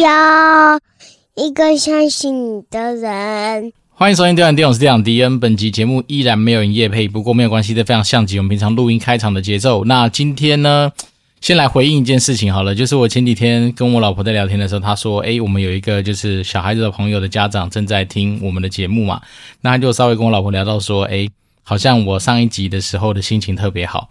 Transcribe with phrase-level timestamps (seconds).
[0.00, 0.78] 要
[1.34, 3.72] 一个相信你的人。
[3.90, 5.40] 欢迎收听《电玩电影》，我是电玩迪恩。
[5.40, 9.84] 本集节目依然没有营业配，不过没有关系，这非常像极我们平常录音开场的节奏。
[9.86, 10.92] 那今天呢，
[11.40, 19.20] 先来回应一件事情好了，就是我前几天跟我老婆在聊天的时候，她说：“诶，我们有一个就是小孩子的朋友的家长正在听我们的节目嘛。”
[19.62, 21.28] 那他就稍微跟我老婆聊到说：“诶，
[21.64, 24.08] 好像我上一集的时候的心情特别好。”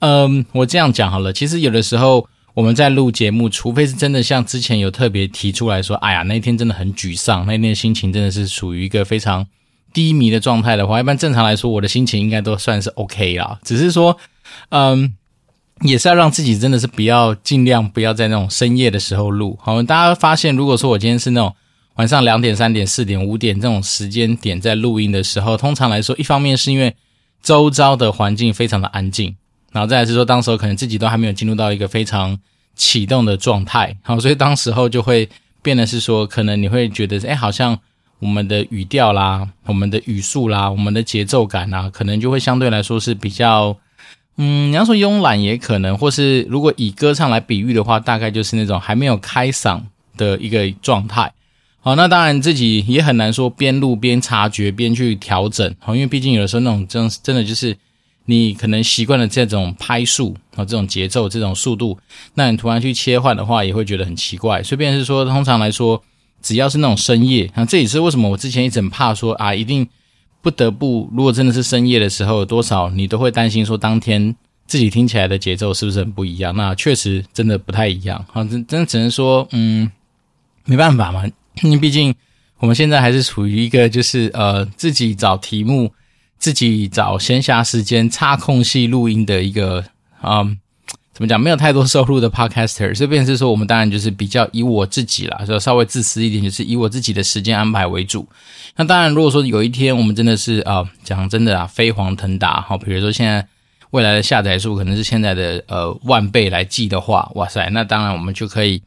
[0.00, 2.26] 嗯，我这样讲好了，其实有的时候。
[2.56, 9.46] 我们在录节目，除非是真的像之前有特别提出来说，哎呀，那天真的很沮丧，那天心情真的是属于一个非常
[9.92, 13.58] 低迷的状态的话，一般正常来说，我的心情应该都算是 OK 啦。
[13.62, 14.16] 只是说，
[14.70, 15.14] 嗯，
[15.82, 19.58] 也是要让自己真的是不要尽量不要在那种深夜的时候录。
[19.60, 21.54] 好，大家发现，如果说我今天是那种
[21.96, 26.96] 晚上两点、三点、四点、五点这种时间点在录音的时候，通常来说，一方面是因为
[27.42, 29.36] 周遭的环境非常的安静。
[29.76, 32.38] 然后再来是说，当时候可能自己都还没有进入到一个非常
[32.74, 35.28] 启动的状态， 好，所以当时候就会
[35.60, 37.78] 变得是说，可能你会觉得，哎，好像
[38.20, 43.76] 我们的语调啦、我们的语速啦、我们的节奏感啦，可能就会相对来说是比较，
[44.38, 49.82] 嗯，你要说慵懒也可能，或是如果以歌唱来比喻的话，大概就是那种还没有开嗓
[50.16, 51.30] 的一个状态。
[51.80, 57.76] 好，那当然自己也很难说边录边察觉边去调整，好，因为毕竟有的时候那种真真的就是。
[58.26, 61.98] 你可能习惯了这种拍数啊，这种节奏、这种速度，
[62.34, 64.62] 那你突然去切换的话，也会觉得很奇怪。
[64.62, 66.02] 所以，便是说，通常来说，
[66.42, 69.88] 只要是那种深夜，那这也是为什么我之前一直很怕说啊，一定
[70.42, 74.34] 不得不，如果真的是深夜的时候，多少你都会担心说，当天
[74.66, 76.52] 自己听起来的节奏是不是很不一样？
[76.56, 78.24] 那确实真的不太一样。
[78.32, 79.90] 好，真真的只能说，嗯，
[80.64, 81.24] 没办法嘛，
[81.62, 82.12] 因 为毕竟
[82.58, 85.92] 我们现在还是处于一个就是呃自己找题目。
[86.38, 89.84] 自己找闲暇时间插空隙录音的一个、
[90.22, 90.56] 嗯，
[91.12, 91.40] 怎么讲？
[91.40, 98.26] 没有太多收入的 podcaster，这边是说我们当然就是比较以我自己啦，就稍微自私一点，就是以我自己的时间安排为主。
[98.76, 103.46] 那当然，如果说有一天我们真的是啊，讲真的啊，飞黄腾达，好，比如说现在
[103.90, 108.82] 未来的下载数可能是现在的呃万倍来计的话，哇塞，那当然我们就可以。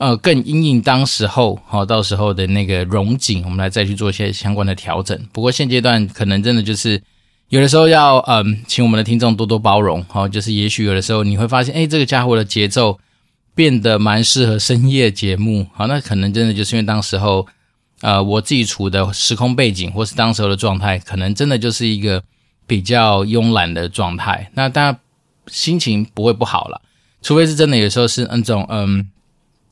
[0.00, 5.28] 呃，更因应当时候，好，到时候的那个融景，我们来再去做一些相关的调整。
[5.30, 7.02] 不过现阶段可能真的就是
[7.50, 12.98] 有的时候要，嗯，请我们的听众多多包容，好，就是也许有的时候你会发现，哎，这个家伙的节奏
[13.54, 17.46] 变得蛮适合深夜节目，好，那可能真的就是因为当时候，
[18.00, 22.22] 呃，我自己处的时空背景或是当时候的状态，可能真的就是一个
[22.66, 24.50] 比较慵懒的状态。
[24.54, 24.98] 那大家
[25.48, 26.80] 心情不会不好了，
[27.20, 29.06] 除非是真的有时候是那种，嗯。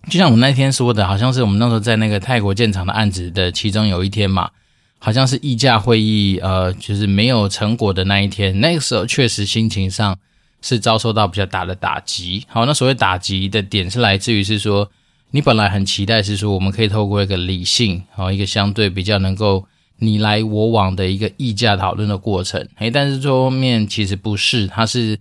[0.09, 4.50] 就像我那天说的，好像是我们那时候在那个泰国建厂的案子的其中有一天嘛，
[4.98, 8.58] 好像是议价会议，呃，就是没有成果的那一天。
[8.60, 10.16] 那个时候确实心情上
[10.62, 12.44] 是遭受到比较大的打击。
[12.48, 14.91] 好，那所谓打击的点是来自于是说，
[15.32, 19.66] 你本来很期待是说我们可以透过一个理性，好，一个相对比较能够
[19.98, 25.19] 你来我往的一个议价讨论的过程，诶，但是最后面其实不是，它是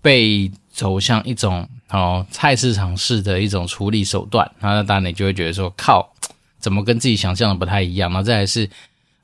[0.00, 1.68] 被走向一种。
[1.92, 6.08] 哦，菜市场式的一种处理手段，那当然你就会觉得说，靠，
[6.60, 8.08] 怎么跟自己想象的不太一样？
[8.12, 8.70] 然后再来是，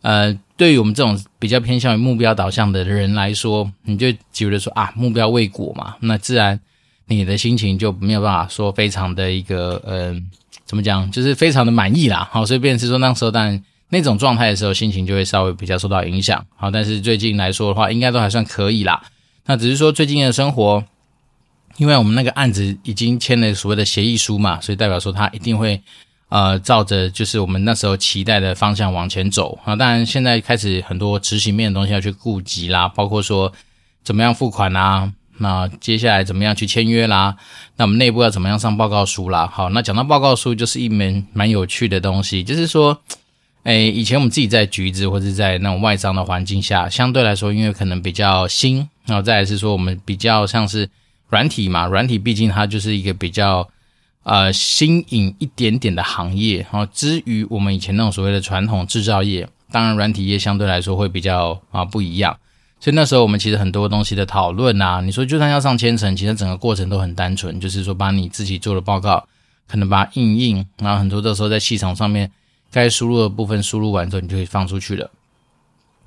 [0.02, 6.58] 呃，对于我们这种比较偏向于目标导向的人来说，你就觉得说啊，目标未果嘛，那自然
[7.04, 10.28] 你的心情就没有办法说非常的一个，嗯、
[10.64, 12.28] 怎么讲，就是非常的满意啦。
[12.32, 16.44] 好，所以便是说那时候，当然那种状态的时候，心情就会稍微比较受到影响。
[16.56, 19.00] 好，但是最近来说的话，应该都还算可以啦。
[19.44, 20.82] 那只是说最近的生活。
[21.78, 25.78] 因为我们那个案子已经签了所谓的协议书嘛，所以代表说他一定会，
[26.30, 29.76] 呃，照着就是我们那时候期待的方向往前走啊。
[29.76, 33.52] 当然，现在开始很多执行面的东西要去顾及啦，包括说
[34.02, 37.36] 怎么样付款啦，那接下来怎么样去签约啦，
[37.76, 39.46] 那我们内部要怎么样上报告书啦。
[39.46, 42.98] 好，那讲到报告书，就是一门蛮有趣的东西，就是说，
[43.64, 50.88] 哎，以前我们自己在橘子或者在那种外商的环境下，相对来说，因为可能比较新，然后再来是说我们比较像是。
[51.28, 53.68] 软体嘛，软体毕竟它就是一个比较
[54.22, 56.58] 呃新颖一点点的行业。
[56.58, 62.36] 然后，至于我们以前那种所谓的传统制造业，当然软体业相对来说会比较啊不一样。
[62.78, 69.26] 所以那时候我们其实很多东西的讨论啊，你说就算要上千层，其实整个过程都很单纯，就是说把你自己做的报告，
[69.66, 72.30] 可能把它印印，然后很多的时候在系统上面
[72.70, 75.10] 该输入的部分输入完之后，你就可以放出去了。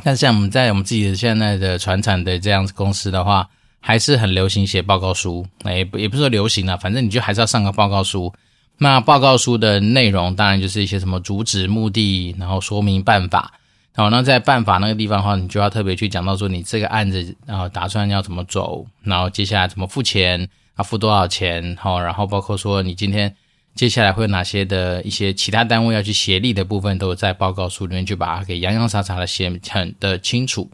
[0.04, 3.50] 但像我们在我们自己的现在的传产的这样子公司的话，
[3.80, 8.34] 还是很流行写报告书，那也不也不是说流行啊，反正你就还是要上个报告书。
[8.78, 13.54] 那报告书的内容当然就是一些什么主旨、目的，然后说明办法。
[13.96, 23.36] 好，那在办法那个地方的话，你就要特别去讲到说你这个案子，啊打算要怎么走，然后接下来怎么付钱，啊付多少钱，好，然后包括说你今天
[23.76, 30.72] 接下来会有哪些的一些其他单位要去协力的部分，都在报告书里面就把它给洋洋洒洒的写很的清楚。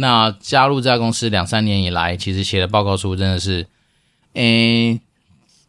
[0.00, 3.66] 那加入这家公司两三年以来，其实写的报告书真的是，
[4.32, 4.98] 诶，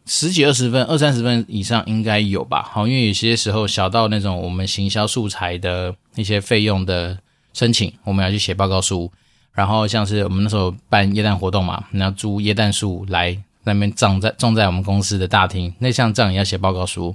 [0.06, 2.64] 十几二十分、二三十分以上应该有吧？
[2.64, 7.20] 好，因为有些时候小到那种我们行销素材的一些费用的
[7.54, 9.12] 申请，我们要去写报告书。
[9.54, 17.14] 然后像是我们那时候办耶诞活动嘛，你要租耶诞树来那边长在种在我们公司的大厅，那像这样也要写报告书。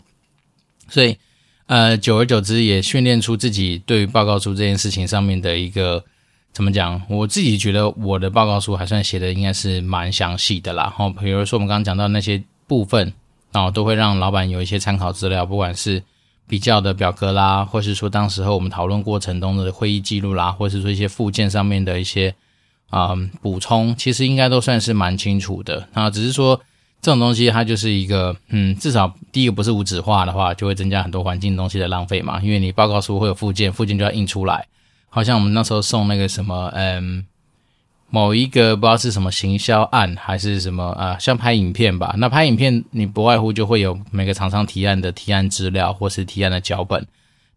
[0.91, 1.17] 所以，
[1.65, 6.05] 呃，久而久之也训练出自己对于报告书这件事情上面的一个
[6.56, 6.99] 怎么讲？
[7.06, 10.85] 我自己觉得我的报告书还算写的应该是蛮详细的啦。
[10.85, 13.12] 然后比如说我们刚刚讲到那些部分，
[13.53, 16.03] 然后都会让老板有一些参考资料，不管是。
[16.49, 22.32] 比较的表格啦，或是说当时候我们讨论过程中的会议记录啦，或是说一些附件上面的一些
[22.88, 25.88] 啊、补充，其实应该都算是蛮清楚的。
[25.93, 26.61] 那只是说
[27.02, 32.41] 这种东西它就是一个，嗯，至少第一个不是无纸化的话，就会增加很多环境东西的浪费嘛。
[32.41, 34.64] 因为你报告书会有附件，附件就要印出来。
[35.08, 37.26] 好像我们那时候送那个什么，嗯。
[38.08, 42.14] 某一个不知道是什么行销案还是什么啊，像拍影片吧。
[42.19, 47.05] 那拍影片你不外乎就会有每个厂商提案的提案资料或是提案的脚本。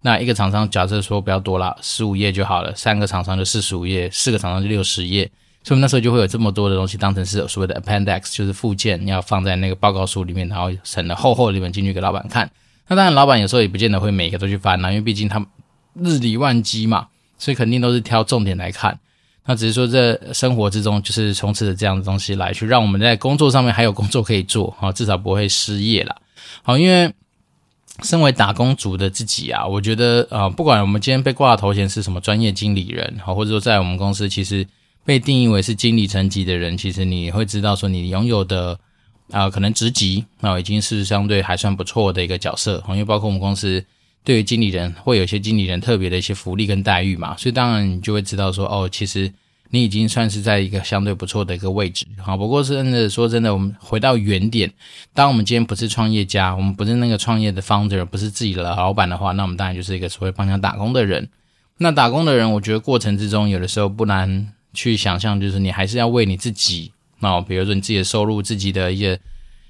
[0.02, 2.76] 那一个厂商假设说不要多了，十五页就好了。
[2.76, 5.30] 三个厂商就四十五页，四个厂商就六十页。
[5.64, 12.50] 所以那时候就会有这么多的东西当成是所谓的 appendix，就是附件，你要放在那个报告书里面，然后省得厚厚的一本进去给老板看。
[12.88, 15.46] 那当然老板有时候也不见得会每个都去翻啦，因为毕竟他
[15.94, 17.09] 日理万机嘛，
[17.40, 19.00] 所以肯定都是挑重点来看。
[19.46, 26.16] 那只是说，在生活之中就是充斥着这样的东西来去让我们在工作上面还有工作可以做啊，至少不会失业啦。
[26.62, 27.12] 好，因为
[28.04, 34.68] 身为打工族的自己啊，我觉得啊，不管我们今天被挂的头衔是什么专业经理人，好，或者说在我们公司其实
[35.04, 38.78] 被定义为是经理层级的人，其实你会知道说你拥有的
[39.32, 42.84] 啊，可能职级啊，已经是相对还算不错的一个角色。
[42.90, 43.84] 因为包括我们公司。
[44.30, 49.34] 对于经理人，会有一些经理人特别的一些福利跟待遇嘛，所以当然你就会知道说，哦，其实
[49.72, 52.06] 你已经算是在一个相对不错的一个位置。
[52.24, 54.72] 好，不过是真的说真的，我们回到原点，
[55.16, 61.28] 当我们今天不是创业家，我们不是那个创业的 founder，不是自己的老板的话，那我们当然就是一个所谓帮人家打工的人。
[61.80, 66.92] 那打工的人，我觉得过程之中有的时候不难去想象，就是你还是要为你自己，
[67.22, 69.20] 那比如说你自己的收入，自己的一些。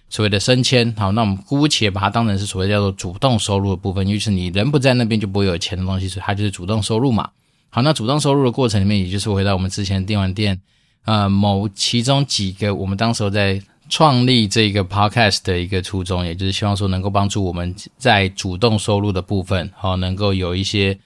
[0.09, 7.29] 所谓的升迁，好，那我们姑且把它当成是所谓叫做主动收入的部分，因为是你人不在那边就不会有钱的东西，所以它就是主动收入嘛。
[7.69, 10.59] 好，那主动收入的过程里面，也就是回到我们之前电玩店，
[11.05, 20.97] 呃，某其中几个我们当时候在创立这个 podcast 的一个初衷，也就是希望说能够帮助我们在主动收入的部分，好，能够有一些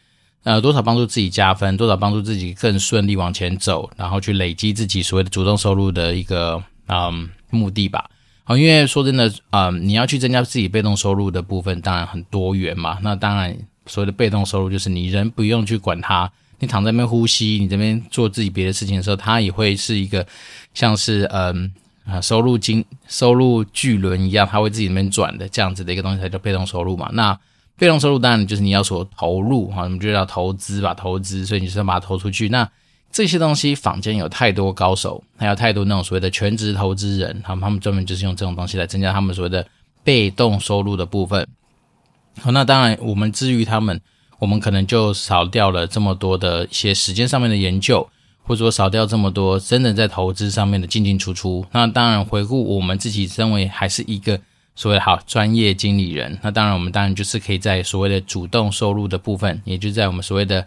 [0.44, 8.10] 呃多少帮助自己加分，多少帮助自己更顺利往前走，然后去累积自己所谓的主动收入的一个嗯目的吧。
[8.46, 13.00] 好，因为说真的，啊、呃，你要去增加自己被动收入的部分，当然很多元嘛。
[13.02, 16.30] 那当然，所谓的被动收入就是你人不用去管它，
[16.60, 20.28] 你躺在那边呼吸，你这边做自己别的事情的时候，它也会是一个
[20.74, 21.72] 像是嗯
[22.06, 27.10] 啊收入金收入巨轮一样，它会自己那边转的这样子的一个东西才叫被动收入嘛。
[27.14, 27.40] 那
[27.78, 32.70] 被动收入当然就是你要所投入哈，我们就叫投资吧，投资，所以你是要把它投出去那。
[33.14, 39.64] 这些东西坊间有太多高手，还有太多那种所谓的全职投资人，他们他们专门就是用这种东西来增加他们所谓的
[40.04, 41.48] 被动收入的部分。
[42.42, 44.02] 好，那当然我们至于他们，
[44.40, 48.10] 我们可能就少掉了这么多的一些时间上面的研究，
[48.42, 51.64] 或者说少掉这么多真的在投资上面的进进出出。
[51.72, 54.42] 那当然回顾我们自己身为还是一个
[54.74, 60.66] 所谓好专业经理人，那当然我们当然就是可以在所谓的主动收入的部分，也就在我们所谓的。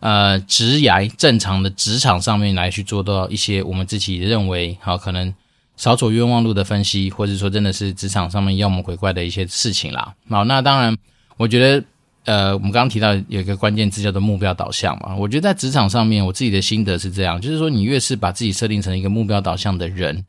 [0.00, 5.32] 呃，职涯正常的职场上面来去做到一些我们自己认为好可能
[5.76, 10.14] 少走冤枉路的分析，或者说真的是职场上面妖魔鬼怪的一些事情啦。
[10.28, 10.96] 好，那当然，
[11.36, 11.84] 我觉得
[12.24, 15.14] 呃，我们刚刚提到有一个关键字叫做目标导向嘛。
[15.16, 20.24] 我觉得在职场上面，我自己的心得是这样，就是说你越是把自己设定成一个目标导向的人，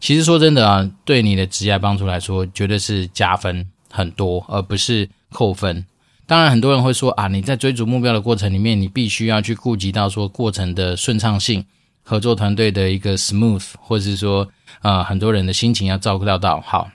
[0.00, 5.84] 其实说真的啊，对你的职业帮助来说，绝对是加分很多，而不是扣分。
[6.24, 11.66] 当然，很多人会说啊，你在追逐目标的过程里面，你必须要去顾及到说过程的顺畅性、
[12.02, 14.48] 合作团队的一个 smooth，或者是说、
[14.80, 16.60] 呃，很多人的心情要照顾到到。
[16.60, 16.90] 好，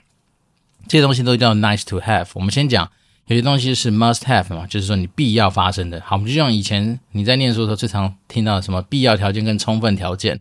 [0.88, 2.26] 这些东西都叫 nice to have。
[2.34, 2.90] 我们先讲
[3.26, 6.00] 有些东西是 must have 嘛，就是说你必要发生的。
[6.04, 10.40] 好，我们就像以前你在念书的时候最常听到什么必要条件跟充分条件。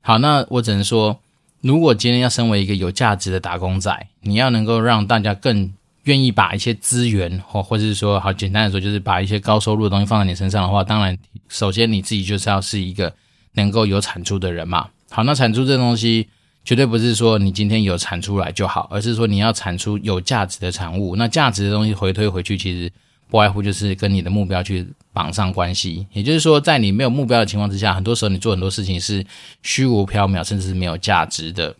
[0.00, 1.20] 好，那我只能说，
[1.60, 5.74] 如果今天要身为一个有价值的打工仔，你要能够让大家更。
[6.10, 11.16] 愿意把一些资源，或或者是说，好简单的说，就是把一些高收入的东西放在你身上的话，当然，
[11.48, 13.14] 首先你自己就是要是一个
[13.52, 14.88] 能够有产出的人嘛。
[15.08, 16.28] 好，那产出这东西，
[16.64, 21.14] 绝对不是说你今天有产出来就好，而是说你要产出有价值的产物。
[21.14, 22.90] 那价值的东西回推回去，其实
[23.28, 26.04] 不外乎就是跟你的目标去绑上关系。
[26.12, 29.24] 也就是说，在你没有目标的情况之下，很多时候你做很多事情是
[29.62, 31.74] 虚无缥缈，甚至是没有价值的。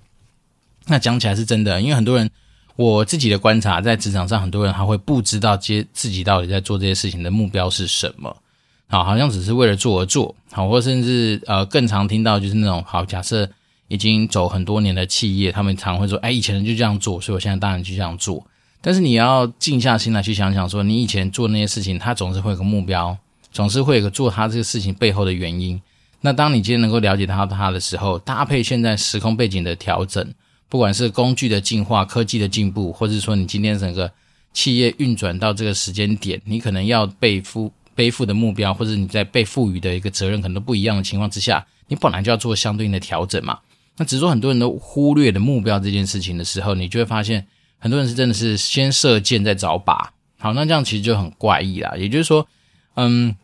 [0.87, 2.31] 那讲起来是真的，因为很多人，
[2.81, 8.35] 我自己的观察，在职场上，很多人他会不知道接自己到底在做这些事情的目标是什么。
[8.89, 10.35] 好，好像只是为了做而做。
[10.51, 13.49] 好，或甚至呃，更常听到就是那种好，假设。
[13.93, 18.41] 已经走很多年的企业，他们常会说：“哎，以前人就这样做，所以我现在当然就这样做。”
[18.81, 23.19] 但是你要静下心来去想想，说你以前做那些事情，它总是会有个目标，
[23.51, 25.83] 总是会有个做它这个事情背后的原因。
[26.21, 30.25] 那当你今天能够了解到它的时候，搭配现在时空背景的调整，
[30.71, 34.11] 不管是工具的进化、科技的进步，或者说你今天整个
[34.55, 43.59] 企业运转到这个时间点，你可能要背负背负的目标，或者你在被赋予的一个责任可能都不一样的情况之下，你本来就要做相对应的调整嘛。
[43.97, 47.47] 那只是说很多人都忽略了目标这件事情的时候，你就会发现
[47.79, 50.09] 很多人是真的是先射箭再找靶。
[50.39, 51.95] 好，那这样其实就很怪异啦。
[51.99, 52.47] 也就是说，
[52.95, 53.35] 嗯，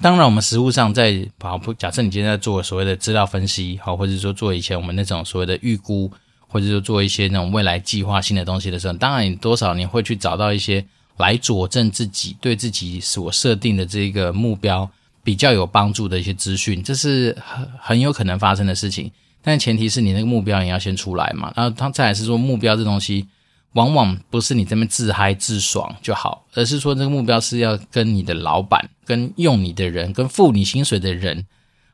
[0.00, 6.10] 当然我们实务上在好，假设你今天在做所谓的资料分析，好，或者说做以前我们那种所谓的预估，
[6.52, 10.84] 或者说做一些那种未来计划性的东西的时候，当然你多少你会去找到一些
[11.16, 14.88] 来佐证自己对自己所设定的这个目标
[15.24, 19.10] 比较有帮助的一些资讯，这是很很有可能发生的事情。
[19.40, 23.26] 但前提是你那个目标也要先出来嘛，然后他再来是说目标这东西，
[23.72, 31.44] 往往不是你这边自嗨自爽就好，而是说这个目标是要跟你的老板、跟用你的人、跟付你薪水的人。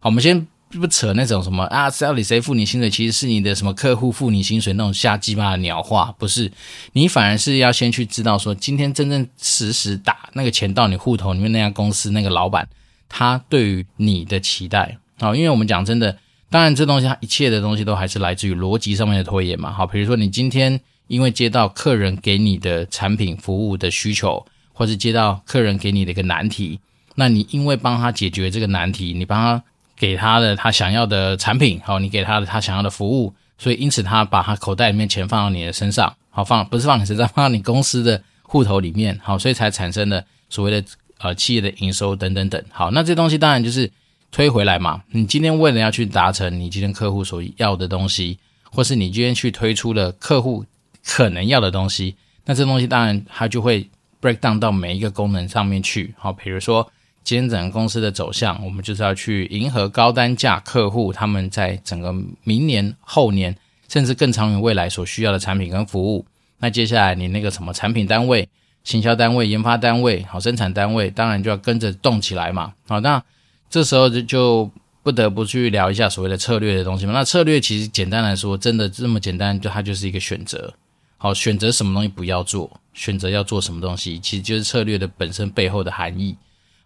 [0.00, 6.50] 好，我们先不扯那种什么啊，到底谁付你薪水，其实是你的什么客户付你薪水那种瞎鸡巴的鸟话，不是？
[6.92, 12.68] 你反而是要先去知道说，今天真正实时打那个钱到你户头里面那家公司那个老板，
[13.08, 14.98] 他对于你的期待。
[15.18, 16.16] 好，因为我们讲真的。
[16.50, 19.70] 当然，这东西它一切的东西都还是来自于逻辑上面的拖延嘛。
[19.70, 26.80] 好，比如说你今天因为接到客人给你的产品服务的需求，或是接到客人给你的一个难题，
[27.16, 29.62] 那你因为帮他解决这个难题，你帮他
[29.99, 40.88] 给他的他想要的产品，好，你给他的他想要的服务，所以因此他把他口袋里面钱放到你的身上，好，放不是放你身上，放到你公司的户头里面，好，所以才产生了所谓的
[41.19, 42.64] 呃企业的营收等等等。
[42.71, 43.90] 好，那这东西当然就是。
[44.31, 45.02] 推回来嘛？
[45.12, 48.38] 你今天为了要去达成你今天客户所要的东西，
[48.71, 50.67] 或是你今天去推出了客户
[51.02, 52.14] 可能要的东西，
[52.45, 53.88] 那这东西当然它就会
[54.21, 56.14] break down 到每一个功能上面去。
[56.19, 56.87] 好，比如说
[57.28, 62.11] 今天整个公司的走向，我们就是要去迎合高单价客户他们在整个
[62.42, 63.54] 明年、后年，
[63.87, 66.25] 甚至更长远未来所需要的产品跟服务。
[66.56, 68.49] 那接下来你那个什么产品单位、
[68.82, 72.73] 行销单位、研发单位、好生产单位，当然就要跟着动起来嘛。
[72.87, 73.23] 好，那。
[73.70, 74.70] 这时候就就
[75.02, 77.12] 不得不去聊一下所谓的策略的东西嘛。
[77.12, 80.73] 那策略其实简单来说，真的这么简单，就它就是一个选择。
[81.18, 86.35] 好，选择什么东西不要做，选择要做什么东西，其实就是策略的本身背后的含义。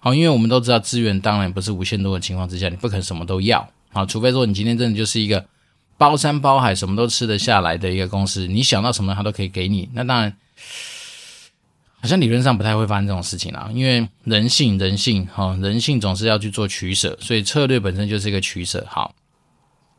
[0.04, 3.66] 好，因为我们都知道资源当然不是无限多的情况之下，你不可能什么都要。
[3.92, 5.47] 好，除非说你今天真的就是一个
[5.97, 9.88] 包山包海什么都吃得下来的一个公司，你想到什么它都可以给你。
[9.92, 10.37] 那当然。
[12.00, 18.85] 好像理论上不太会发生这种事情啦，因为人性，人性，哈，人性总是要去做取舍，所以策略本身就是一个取舍。
[18.90, 19.14] 好，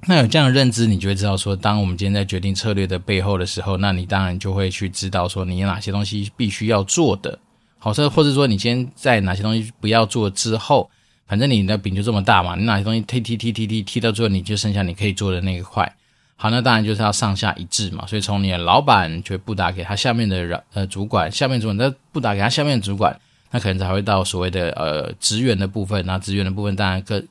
[0.06, 7.40] 那有这样的认知，你就会知道说，当我们今天在决定策略的背后的时候，那你当然就会去知道说，你有哪些东西必须要做的，
[7.84, 10.90] 好，或者说你今天在哪些东西不要做之后，
[11.28, 15.94] 反正你的饼就这么大嘛，你哪些东西踢踢踢踢踢踢到最后，你就剩下你可以做的那一块。
[16.38, 23.20] 好，那当然就是要上下一致嘛，所以从你的老板就会布达给他下面的人呃主管，下面主管再布达给他下面主管，
[23.52, 26.06] 那可能才会到所谓的呃职员的部分。
[26.06, 27.22] 那职员的部分当然各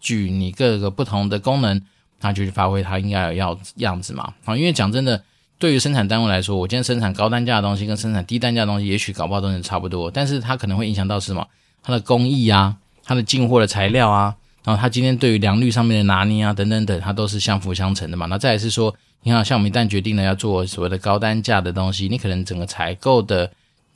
[0.00, 1.82] 据你各个不同的功能，
[2.20, 4.32] 那就去发挥它应该有要样子嘛。
[4.44, 5.20] 好，因为讲真的，
[5.58, 11.46] 对于生产单位来说，我今天生产高单价的东西跟生产低单价的东西，也许搞不好都能差不多，但是它可能会影响到是什么？
[11.82, 14.36] 它的工艺啊，它的进货的材料啊。
[14.64, 18.26] 然后它今天对于良率上面的拿捏啊，等等等，它都是相辅相成的嘛。
[18.26, 23.48] 那再来是说，你看，像我们一旦决定了要做所谓的高单价的东西，你可能整个采购的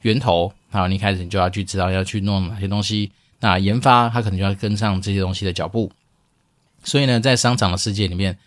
[0.02, 3.10] 源头，好，你开始你就要去知道要去弄哪些东西。
[3.40, 5.90] 那研发它可能就要跟上这些东西的脚步。
[6.84, 8.38] 所以呢，在商场的世界里面，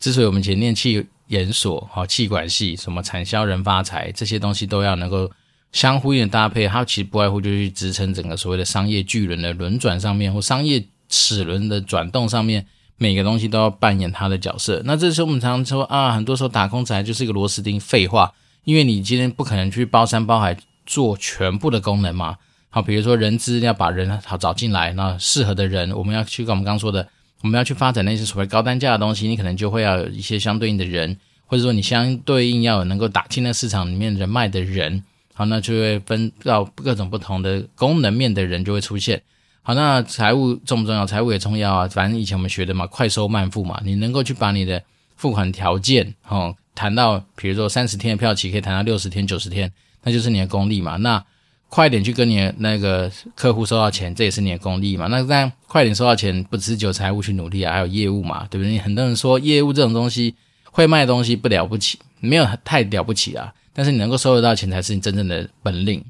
[0.00, 5.30] 之所以我们以前念企研所、好气管系，什么产销人发财这些东西都要能够
[5.72, 10.84] 相互应的搭配，它其实不外乎就是去支撑整个所谓的商业巨轮的轮转上面或商业。
[11.10, 12.66] 齿轮的转动上面，
[12.98, 14.82] 每个东西都要扮演它的角色。
[14.84, 17.80] 那这时候我们常常说啊，很多时候打工仔就是一个螺丝钉。
[17.80, 18.30] 废话，
[18.64, 20.54] 因为你今天不可能去包山包海
[20.84, 22.36] 做全部的功能嘛。
[22.68, 27.08] 好，比如说人资要把人好找进来，那适合的人，我们要去跟我们刚说的
[27.42, 31.16] 我们要去发展那些所谓高单价的东西，你可能就会要有一些相对应的人，
[31.46, 35.04] 或者说你相对应要有能够打进那市场里面人脉的人，
[35.34, 39.22] 好，那就会分到各种不同的功能面的人就会出现。
[39.62, 41.06] 好，那财务重不重要？
[41.06, 41.88] 财务也重要啊。
[41.88, 44.82] 反正以前我们学的嘛，快收慢付嘛，你能够去把你的
[45.14, 49.70] 付款条件，哦，谈到，比如说三十天的票期可以谈到六十天、九十天，
[50.02, 50.96] 那就是你的功力嘛。
[50.96, 51.22] 那
[51.68, 55.06] 快点去跟你的那个客户收到钱，这也是你的功力嘛。
[55.08, 58.78] 那这样快点收到钱，不只有财务去努力啊，还有业务嘛，对不对？
[58.78, 60.34] 很多人说业务这种东西，
[60.70, 63.52] 会卖东西不了不起，没有太了不起啊。
[63.72, 66.04] 但是你能够收得到钱，才是你真正的本领。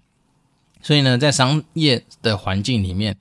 [0.81, 3.17] 所以呢，在商业的环境里面，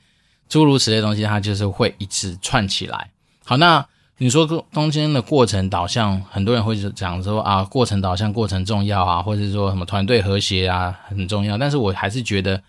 [0.48, 3.10] 诸如此类东西，它就是会一直串起来。
[3.44, 3.86] 好，那。
[4.20, 11.56] 你说中间的过程导向，很多人会讲说啊，过程导向过程重要啊，或者是说什么团队和谐啊很重要。
[11.56, 12.60] 但是我还是觉得，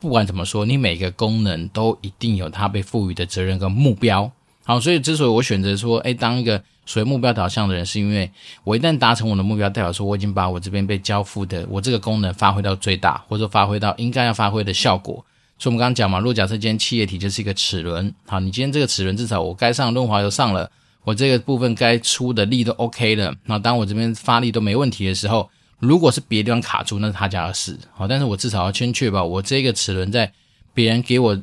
[0.00, 4.32] 不管怎么说，你每个功能都一定有它被赋予的责任跟目标。
[4.64, 8.30] 好，所以之所以我选择说，诶，当一个所谓目标导向的人，是因为
[8.62, 15.22] 我一旦达成我的目标，代表说我已经把我这边被交付的我这个功能发挥到最大，或者发挥到应该要发挥的效果。
[15.58, 20.70] 所以我们刚刚讲嘛，如果假设今天企业体就是一个齿轮，好，你今天这个齿轮至少我该上润滑油上了。
[21.04, 27.78] 我这个部分该出的力都 OK 的，那当我这边发力都没问题的时候，如果是别的地方卡住，那是他家的事。
[27.92, 30.32] 好，但是我至少要先确保我这个齿轮在
[30.72, 31.38] 别人给我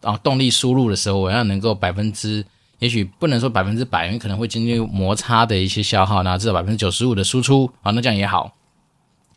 [0.00, 2.42] 啊动力输入的时候，我要能够百分之，
[2.78, 8.56] 也许不能说百分之百，因为可能会经历摩擦的一些消耗，那至少百分之九十五的输出啊，那这样也好。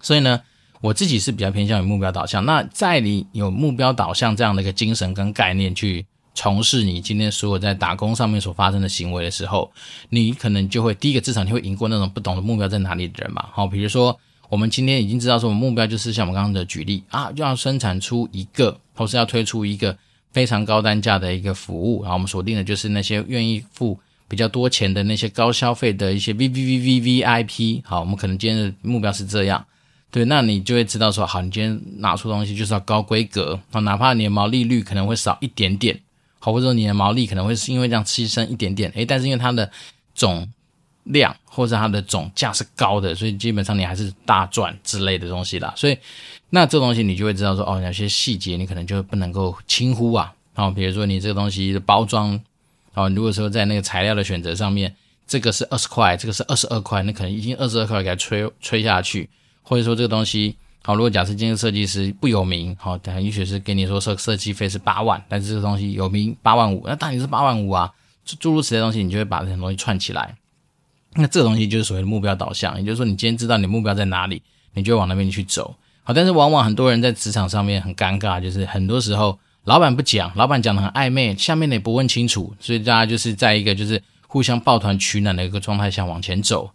[0.02, 0.42] 所以呢，
[0.80, 2.46] 我自己是比较偏向于目标导向。
[2.46, 6.06] 那在你有目标导向这样的一个精神跟概念去。
[6.36, 9.72] 从事你今天所有在打工上面所发生的行为的时候，
[10.10, 13.48] 你可能就会第一个，至少你会赢过那种不懂的目标在哪里的人嘛。
[13.54, 14.16] 好，比如说
[14.50, 19.98] 我们今天已经知道说，我们目标就是像我们刚刚的举例啊，就要生产出一个，或是要推出一个
[20.34, 27.82] 非常高单价的一个服务，然后我们锁定的就是那些愿意付比较多钱的那些高消费的一些 V V V V V I P。
[27.86, 29.66] 好，我们可能今天的目标是这样，
[30.12, 36.00] 对，那你就会知道说，好，你今天拿出东西就是要高规格，啊，哪怕你的毛利率可能会少一点点。
[36.52, 39.70] 或者说你的毛利可能会是因为这样牺牲一点点，诶，但是因为它的
[40.14, 40.48] 总
[41.04, 45.74] 量或者它的总价是高的，所以基本上你还是大赚之类的东西啦。
[45.76, 45.98] 所以
[46.50, 50.34] 那这东西你就会知道说，哦，有些细节你可能就不能够轻忽啊。
[50.56, 52.40] 哦，比如说你这个东西的包装，
[52.94, 54.96] 哦，如果说在那个材料的选择上面，
[55.28, 59.30] 这个是二十块，这个是二十二块，那可能已经二十二块给它吹吹下去，
[59.64, 60.56] 或者说这个东西。
[60.86, 67.92] 好，如果假设今天设计师不有名，好，等下也许是给你说设设计费是八万，但是这个东西有名八万五，那当然是八万五啊，
[68.40, 70.36] 诸如此类东西，你就会把这些东西串起来。
[71.16, 74.44] 那这个东西就是所谓的目标导向，也就是说，你今天知道你目标在哪里，
[74.76, 75.76] 你就往那边去走。
[76.04, 86.70] 好，但是往往很多人在职场上面很尴尬，就是很多时候老板不讲，老板讲的很暧昧，下面的也不问清楚，所以大家就是在一个就是互相抱团取暖的一个状态下往前走。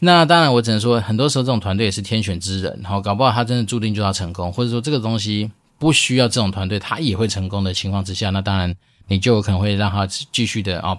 [0.00, 8.74] 那当然，我只能说，很多时候这种团队也是天选之人，好，搞不好他真的注定就要成功，或者说这个东西不需要这种团队，他也会成功的情况之下，那当然
[9.08, 10.96] 你就有可能会让他继续的啊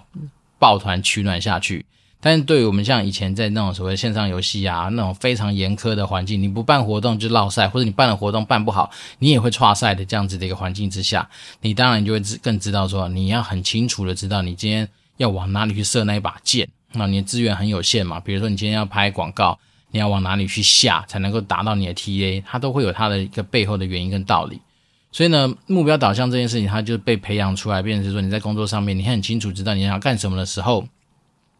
[0.58, 1.84] 抱团取暖下去。
[2.22, 11.26] 但是对于我们像以前在那种所谓线上游戏啊，那种非常严苛的环境，你不办活动就落赛，或者你办了活动办不好，你也会挫赛的这样子的一个环境之下，
[11.62, 16.68] 你当然就会更知道说，你要很清楚的知道你今天要往哪里去射那一把箭。
[16.92, 18.18] 那你的资源很有限嘛？
[18.18, 19.58] 比如说你今天要拍广告，
[19.92, 22.42] 你要往哪里去下才能够达到你的 TA？
[22.44, 24.60] 它都会有它的一个背后的原因跟道理。
[25.12, 30.86] 所以呢，目标导向这件事情，它就被培养出来，变成是说你在工作上面，你很清楚知道你想要干什么的时候，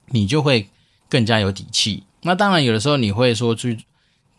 [0.08, 0.68] 你就会
[1.08, 2.02] 更加有底气。
[2.22, 3.78] 那当然，有的时候你会说，去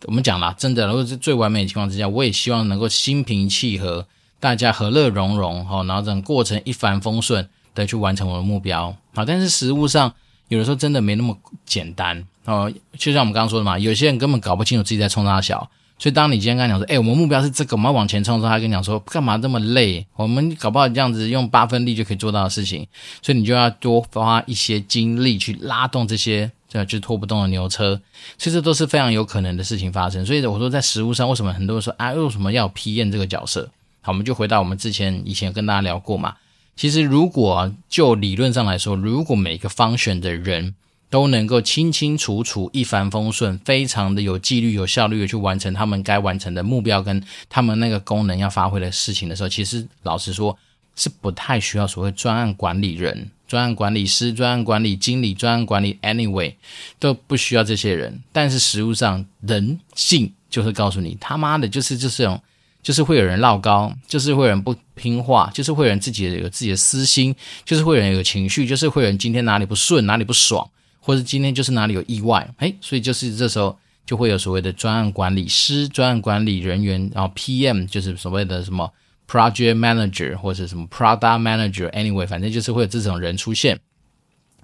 [0.04, 4.06] 我们讲啦，真的，如果是最完美的情况之下，我也希望能够心平气和，
[4.40, 8.94] 大家和乐融融，哈，然后整个过程一帆风顺的去完成我的目标。
[9.14, 10.14] 好，但是实务上。
[10.52, 11.34] 有的时候真的没那么
[11.64, 15.66] 简单哦，就像我们刚刚说的嘛，有些人根本搞不清楚自己在冲啥小，
[15.98, 20.06] 所以当你今天跟他讲说，哎，我们目标是这个，我们要往前冲的时候，他跟你讲说，干嘛这么累？
[20.14, 22.86] 我们搞不好这样子用八分力就可以做到的事情，
[23.22, 27.98] 所以你就要多花一些精力去拉动这些，这就拖不动的牛车，
[28.36, 30.26] 其实这都是非常有可能的事情发生。
[30.26, 33.70] 所以我说在实务上，为什么很多人说啊，为什么要 PM 这个角色？
[34.02, 36.34] 好，我们就回到我们之前以前跟大家聊过嘛。
[36.74, 40.74] 其实，如果就理论上来说，如果每个 function 的人
[41.10, 50.56] 都能够清清楚楚、一帆风顺、非常的有纪律、有效率的去完成他们该完成的目标跟他们那个功能要发挥的事情的时候，其实老实说，
[50.96, 56.54] 是不太需要所谓专案管理人、专案管理师、专案管理经理、专案管理 anyway
[56.98, 58.18] 都不需要这些人。
[58.32, 62.40] 但是实务上，人性就是告诉你，他妈的，就是就是这种。
[62.82, 67.32] 就是会有人落高，就是会有人不听话，就是会有人自己有自己的私心，
[67.64, 70.68] 就是会有人有情绪，就是会有人今天哪里不顺，哪里不爽，
[70.98, 78.92] 或者今天就是哪里有意外，诶，所以就是这时候就会有所谓的专案管理师、专案管理人员，然后 PM 就是所谓的什么
[79.28, 83.78] Project Manager 或者什么 Product Manager，Anyway，反正就是会有这种人出现，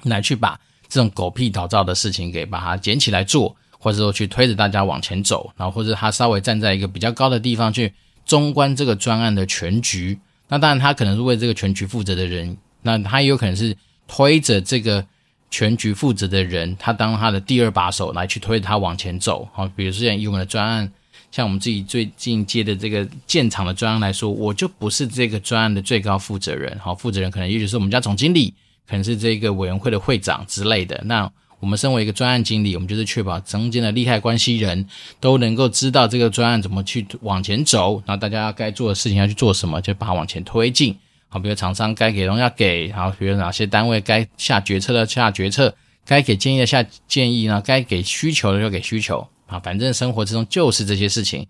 [0.02, 7.94] 来去把这种狗屁倒灶的事情给把它捡起来做，或者说去推着大家往前走，然后或者他稍微站在一个比较高的地方去。
[8.28, 10.16] 中观这个专案的全局，
[10.48, 13.74] 那当然他可能是为这个全局负责的人，那他也有可能是
[14.06, 15.04] 推着这个
[15.50, 19.48] 全局负责的人，他当他的第二把手来去推着他往前走。
[19.52, 20.92] 好，比如说像以我们的专案，
[21.30, 26.78] 像我们自己最近接的这个建厂的专案来说，我就不是这个专案的最高负责人。
[26.78, 28.52] 好，负责人可能也许是我们家总经理，
[28.86, 31.00] 可能是这个委员会的会长之类的。
[31.06, 34.86] 那我们身为一个专案经理，我们就是确保中间的利害关系人
[35.20, 40.96] 都能够知道这个专案怎么去往前走，然后大家该做的事情要去做什么，就把它往前推进。
[41.28, 45.74] 好，比如厂商该给东西要给，然后比如哪些单位该下决策的下决策，
[46.06, 49.26] 该给建议的下建议呢，该给需求的就给需求。
[49.46, 51.46] 啊，反正生活之中就是这些事情。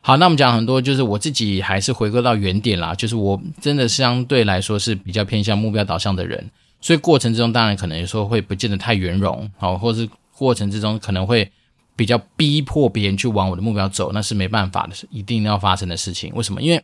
[0.00, 6.50] 好，那我们讲很多，就是我自己还是回归到原点啦，就是我真的相对来说是比较偏向目标导向的人。
[6.80, 11.50] 所以过程之中，当然可能有时候会不见得太圆融，好，或是过程之中可能会
[11.94, 16.32] 比较逼迫别人去往我的目标走，那是没办法的，是一定要发生的事情。
[16.34, 16.62] 为什么？
[16.62, 16.82] 因为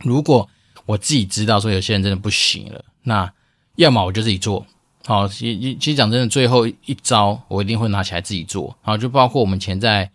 [0.00, 0.48] 如果
[0.86, 3.32] 我自己知道说有些人真的不行了，那
[3.74, 4.64] 要么我就自己做，
[5.04, 10.08] 好，其其实讲真的，最后一招我一定会拿起来自己做，好，就包括我们前在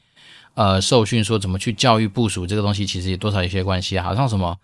[0.53, 4.57] 呃受训说怎么去教育部署这个东西，其实也多少有些关系，好像什么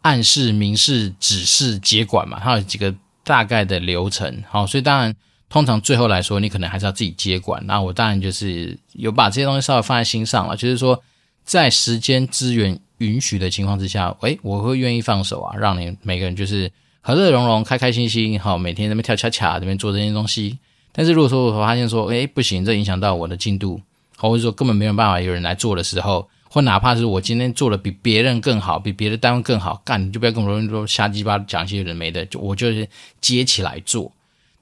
[0.00, 2.94] 暗示、明示、指示、接管嘛，它有几个。
[3.24, 5.14] 大概的流程，好，所以当然，
[5.48, 7.64] 通常最后来说，你可能还是要自己接管。
[7.66, 11.00] 那我当然就是有把这些东西稍微放在心上了，就是说，
[11.44, 20.58] 在时间资源允许的情况之下，诶，我会愿意放手啊，让你每个人就是和乐融融、开开心心，好，每天在那边跳恰恰，这边做这些东西。
[20.92, 23.80] 但是如果说我发现说，诶，不行，这影响到我的进度，
[24.16, 26.28] 或者说根本没有办法有人来做的时候。
[26.52, 32.86] 或哪怕是我今天做的比别人更好，比别的单位更好，干你就不要跟我说瞎鸡巴讲一些人没的，就我就是
[33.22, 34.12] 接起来做。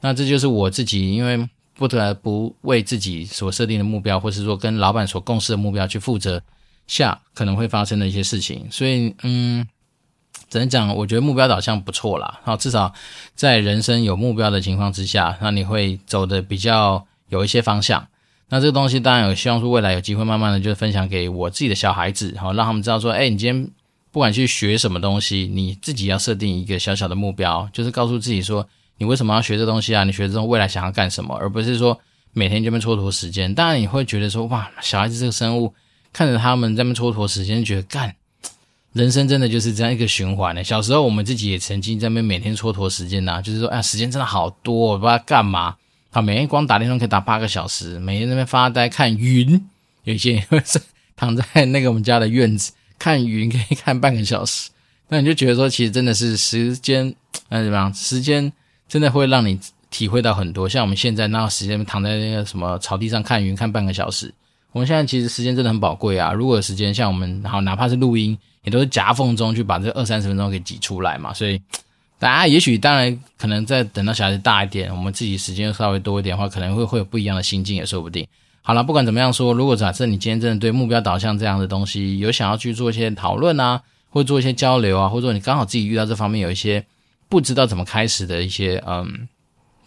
[0.01, 6.41] 那这就是我自己，因为不得不为自己所设定的目标，或是说跟老板所共识的目标去负责
[6.87, 8.69] 下可能会发生的一些事情。
[8.71, 9.67] 所以，嗯，
[10.49, 12.39] 只能讲，我觉得目标导向不错啦。
[12.45, 12.95] 好，至少
[13.35, 18.07] 在人生有目标的情况之下，那你会走的比较有一些方向。
[18.53, 23.71] 那这个东西当然有希望说未来有机会慢慢的就分享给我自己的小孩子，好让他们知道说，哎，你今天
[24.11, 30.03] 不管去学什么东西，你自己要设定一个小小的目标，就是告诉自己说，你为什么要学这东西啊？
[30.03, 31.97] 你学这种未来想要干什么，而不是说
[32.33, 33.55] 每天这边蹉跎时间。
[33.55, 35.73] 当然你会觉得说，哇，小孩子这个生物，
[36.13, 38.17] 看着他们在那边蹉跎时间，觉得干，
[38.93, 40.65] 人生真的就是这样一个循环呢。
[40.65, 45.77] 小时候我们自己也曾经在那边每天蹉跎时间呐，就是说，哎，时间真的好多，我不知道干嘛。
[46.13, 49.65] 好，每天光打电话可以打八个小时，每天在那边发呆看云，
[50.03, 50.81] 有些是
[51.15, 54.71] 躺在那个我们家的院子看云，可以看半个小时。
[55.09, 57.15] 那你就觉得说，其实真的是时间，
[57.49, 57.95] 那怎么样？
[57.95, 58.53] 时间
[58.89, 59.57] 真的会让你
[59.89, 60.69] 体会到很多。
[60.69, 64.35] 像我们现在那时间躺在那个什么草地上看云，看半个小时。
[64.73, 66.33] 我们现在其实时间真的很宝贵啊。
[66.33, 71.33] 如果有时间，像我们好，哪怕是录音，也都是夹缝中去把这二三十分钟给挤出来嘛。
[71.33, 71.63] 所以。
[72.21, 78.27] 大家也许当然可能在等到小孩子大一点，我们自己时间稍微多一点的话，可能会会有不一样的心境也说不定。
[78.61, 83.81] 好了，不管怎么样说，如果假设你今天真的对目标导向这样的东西有想要去做一些讨论啊，
[84.11, 86.85] 或做一些交流啊，或者说你刚好自己遇到这方面有一些
[87.31, 89.27] 不知道怎么开始的一些嗯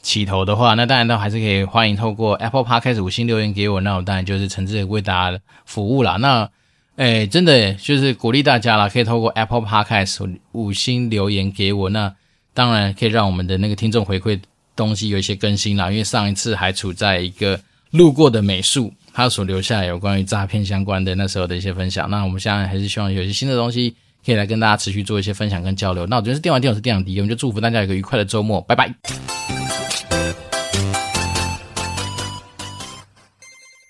[0.01, 6.17] 起头的话，那当然都还是可以欢迎透过 Apple Podcast 五星留言给我，那我当然就是诚挚的为大家服务啦。
[6.17, 6.49] 那
[6.95, 12.11] 诶真的就是鼓励大家啦，可以透过 Apple Podcast 五星留言给我那。
[12.53, 14.39] 当然可以让我们的那个听众回馈
[14.75, 17.59] 东西有一些更新啦，因为上一次还处在一个
[17.91, 22.09] 路过的美术，他所留下有关于诈骗相关的那时候的一些分享。
[22.09, 26.05] 那我们现在还是希望有些新的东西可以来跟大家持续做一些分享跟交流。
[26.07, 29.62] 那我觉得是电玩店，我是电玩迪，我们就祝福大家有个愉快的周末，拜拜。